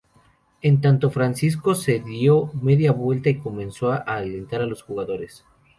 En 0.63 0.81
tanto, 0.81 1.11
Francisco 1.11 1.75
se 1.75 1.99
dio 1.99 2.47
media 2.59 2.91
vuelta 2.91 3.29
y 3.29 3.37
comenzó 3.37 3.91
a 3.91 3.97
alentar 3.97 4.63
a 4.63 4.65
los 4.65 4.81
jugadores. 4.81 5.45